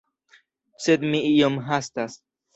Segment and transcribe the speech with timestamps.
[0.85, 2.19] Sed mi iom hastas.